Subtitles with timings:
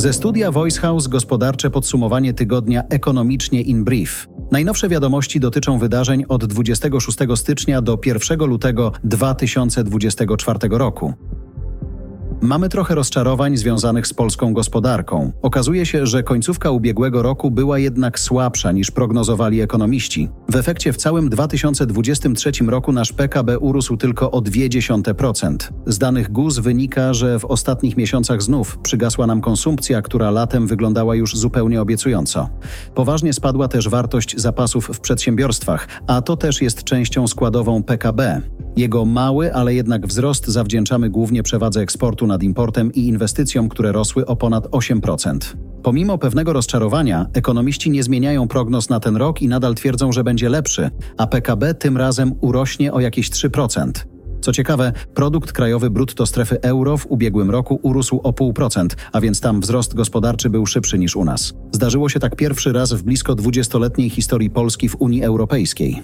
[0.00, 4.28] Ze studia Voice House gospodarcze podsumowanie tygodnia ekonomicznie in brief.
[4.50, 11.14] Najnowsze wiadomości dotyczą wydarzeń od 26 stycznia do 1 lutego 2024 roku.
[12.42, 15.32] Mamy trochę rozczarowań związanych z polską gospodarką.
[15.42, 20.28] Okazuje się, że końcówka ubiegłego roku była jednak słabsza niż prognozowali ekonomiści.
[20.48, 25.56] W efekcie w całym 2023 roku nasz PKB urósł tylko o 0,2%.
[25.86, 31.14] Z danych GUS wynika, że w ostatnich miesiącach znów przygasła nam konsumpcja, która latem wyglądała
[31.14, 32.48] już zupełnie obiecująco.
[32.94, 38.40] Poważnie spadła też wartość zapasów w przedsiębiorstwach, a to też jest częścią składową PKB.
[38.80, 44.26] Jego mały, ale jednak wzrost zawdzięczamy głównie przewadze eksportu nad importem i inwestycjom, które rosły
[44.26, 45.38] o ponad 8%.
[45.82, 50.48] Pomimo pewnego rozczarowania, ekonomiści nie zmieniają prognoz na ten rok i nadal twierdzą, że będzie
[50.48, 53.90] lepszy, a PKB tym razem urośnie o jakieś 3%.
[54.40, 59.40] Co ciekawe, produkt krajowy brutto strefy euro w ubiegłym roku urósł o 0,5%, a więc
[59.40, 61.54] tam wzrost gospodarczy był szybszy niż u nas.
[61.72, 66.02] Zdarzyło się tak pierwszy raz w blisko 20-letniej historii Polski w Unii Europejskiej.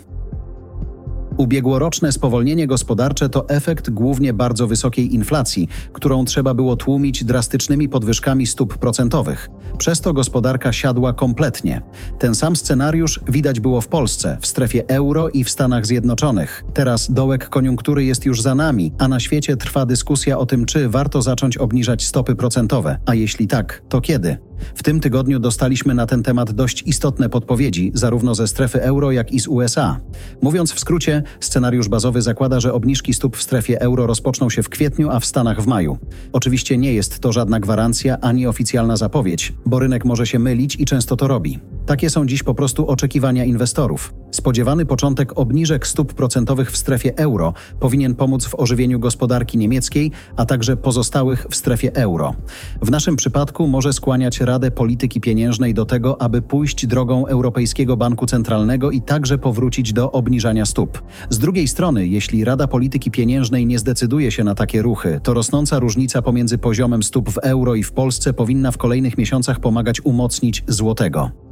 [1.36, 8.46] Ubiegłoroczne spowolnienie gospodarcze to efekt głównie bardzo wysokiej inflacji, którą trzeba było tłumić drastycznymi podwyżkami
[8.46, 9.50] stóp procentowych.
[9.78, 11.82] Przez to gospodarka siadła kompletnie.
[12.18, 16.64] Ten sam scenariusz widać było w Polsce, w strefie euro i w Stanach Zjednoczonych.
[16.74, 20.88] Teraz dołek koniunktury jest już za nami, a na świecie trwa dyskusja o tym, czy
[20.88, 24.36] warto zacząć obniżać stopy procentowe, a jeśli tak, to kiedy.
[24.74, 29.32] W tym tygodniu dostaliśmy na ten temat dość istotne podpowiedzi, zarówno ze strefy euro, jak
[29.32, 30.00] i z USA.
[30.42, 34.68] Mówiąc w skrócie, scenariusz bazowy zakłada, że obniżki stóp w strefie euro rozpoczną się w
[34.68, 35.98] kwietniu, a w Stanach w maju.
[36.32, 40.84] Oczywiście nie jest to żadna gwarancja ani oficjalna zapowiedź, bo rynek może się mylić i
[40.84, 41.60] często to robi.
[41.86, 44.14] Takie są dziś po prostu oczekiwania inwestorów.
[44.30, 50.46] Spodziewany początek obniżek stóp procentowych w strefie euro powinien pomóc w ożywieniu gospodarki niemieckiej, a
[50.46, 52.34] także pozostałych w strefie euro.
[52.82, 58.26] W naszym przypadku może skłaniać Radę Polityki Pieniężnej do tego, aby pójść drogą Europejskiego Banku
[58.26, 61.02] Centralnego i także powrócić do obniżania stóp.
[61.30, 65.78] Z drugiej strony, jeśli Rada Polityki Pieniężnej nie zdecyduje się na takie ruchy, to rosnąca
[65.78, 70.64] różnica pomiędzy poziomem stóp w euro i w Polsce powinna w kolejnych miesiącach pomagać umocnić
[70.68, 71.45] złotego.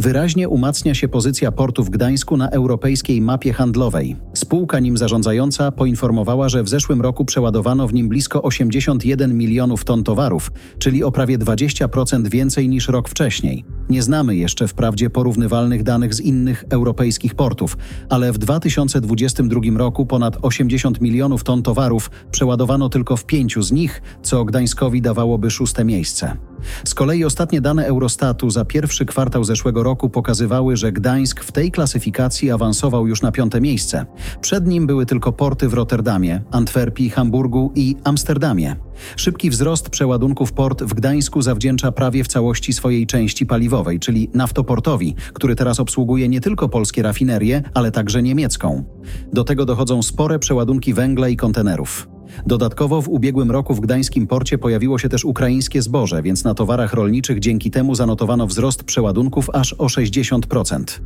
[0.00, 4.16] Wyraźnie umacnia się pozycja portu w Gdańsku na europejskiej mapie handlowej.
[4.34, 10.04] Spółka nim zarządzająca poinformowała, że w zeszłym roku przeładowano w nim blisko 81 milionów ton
[10.04, 13.64] towarów, czyli o prawie 20% więcej niż rok wcześniej.
[13.88, 17.76] Nie znamy jeszcze wprawdzie porównywalnych danych z innych europejskich portów,
[18.08, 24.02] ale w 2022 roku ponad 80 milionów ton towarów przeładowano tylko w pięciu z nich,
[24.22, 26.49] co Gdańskowi dawałoby szóste miejsce.
[26.84, 31.70] Z kolei ostatnie dane Eurostatu za pierwszy kwartał zeszłego roku pokazywały, że Gdańsk w tej
[31.70, 34.06] klasyfikacji awansował już na piąte miejsce.
[34.40, 38.76] Przed nim były tylko porty w Rotterdamie, Antwerpii, Hamburgu i Amsterdamie.
[39.16, 45.14] Szybki wzrost przeładunków port w Gdańsku zawdzięcza prawie w całości swojej części paliwowej, czyli naftoportowi,
[45.32, 48.84] który teraz obsługuje nie tylko polskie rafinerie, ale także niemiecką.
[49.32, 52.09] Do tego dochodzą spore przeładunki węgla i kontenerów.
[52.46, 56.94] Dodatkowo w ubiegłym roku w gdańskim porcie pojawiło się też ukraińskie zboże, więc na towarach
[56.94, 61.00] rolniczych dzięki temu zanotowano wzrost przeładunków aż o 60%.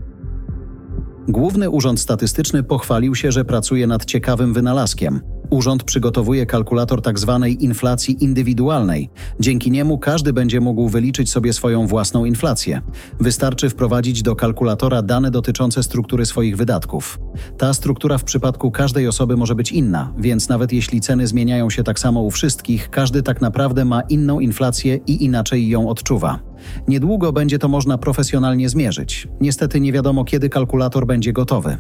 [1.28, 5.20] Główny Urząd Statystyczny pochwalił się, że pracuje nad ciekawym wynalazkiem.
[5.50, 7.38] Urząd przygotowuje kalkulator tzw.
[7.40, 9.10] Tak inflacji indywidualnej.
[9.40, 12.82] Dzięki niemu każdy będzie mógł wyliczyć sobie swoją własną inflację.
[13.20, 17.18] Wystarczy wprowadzić do kalkulatora dane dotyczące struktury swoich wydatków.
[17.58, 21.82] Ta struktura w przypadku każdej osoby może być inna, więc nawet jeśli ceny zmieniają się
[21.82, 26.53] tak samo u wszystkich, każdy tak naprawdę ma inną inflację i inaczej ją odczuwa.
[26.88, 29.28] Niedługo będzie to można profesjonalnie zmierzyć.
[29.41, 31.76] Niestety nie wiadomo, kiedy kalkulator będzie gotowy.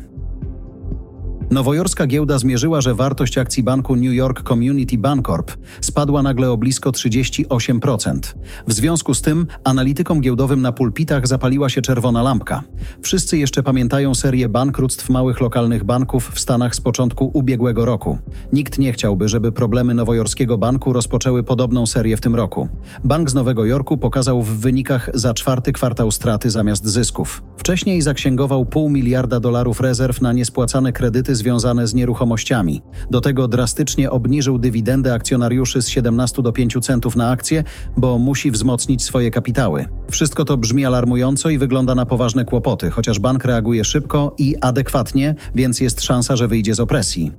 [1.54, 6.90] Nowojorska giełda zmierzyła, że wartość akcji banku New York Community Bancorp spadła nagle o blisko
[6.90, 8.18] 38%.
[8.66, 12.62] W związku z tym analitykom giełdowym na pulpitach zapaliła się czerwona lampka.
[13.02, 18.18] Wszyscy jeszcze pamiętają serię bankructw małych lokalnych banków w Stanach z początku ubiegłego roku.
[18.52, 22.68] Nikt nie chciałby, żeby problemy nowojorskiego banku rozpoczęły podobną serię w tym roku.
[23.04, 27.42] Bank z Nowego Jorku pokazał w wynikach za czwarty kwartał straty zamiast zysków.
[27.56, 32.82] Wcześniej zaksięgował pół miliarda dolarów rezerw na niespłacane kredyty związane z nieruchomościami.
[33.10, 37.64] Do tego drastycznie obniżył dywidendę akcjonariuszy z 17 do 5 centów na akcję,
[37.96, 39.84] bo musi wzmocnić swoje kapitały.
[40.10, 45.34] Wszystko to brzmi alarmująco i wygląda na poważne kłopoty, chociaż bank reaguje szybko i adekwatnie,
[45.54, 47.32] więc jest szansa, że wyjdzie z opresji.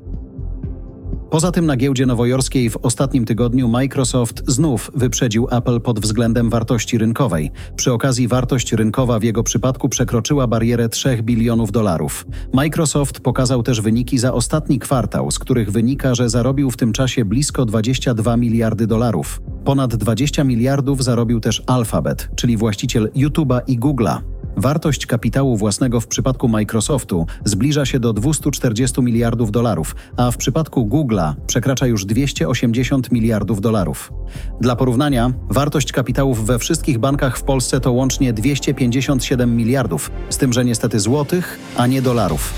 [1.36, 6.98] Poza tym na giełdzie nowojorskiej w ostatnim tygodniu Microsoft znów wyprzedził Apple pod względem wartości
[6.98, 7.52] rynkowej.
[7.76, 12.26] Przy okazji wartość rynkowa w jego przypadku przekroczyła barierę 3 bilionów dolarów.
[12.54, 17.26] Microsoft pokazał też wyniki za ostatni kwartał, z których wynika, że zarobił w tym czasie
[17.26, 19.42] blisko 22 miliardy dolarów.
[19.66, 24.22] Ponad 20 miliardów zarobił też Alphabet, czyli właściciel YouTube'a i Google'a.
[24.58, 30.86] Wartość kapitału własnego w przypadku Microsoftu zbliża się do 240 miliardów dolarów, a w przypadku
[30.86, 34.14] Google'a przekracza już 280 miliardów dolarów.
[34.62, 40.54] Dla porównania, wartość kapitałów we wszystkich bankach w Polsce to łącznie 257 miliardów, z tym,
[40.54, 42.54] że niestety złotych, a nie dolarów.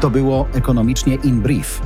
[0.00, 1.80] To było ekonomicznie in brief.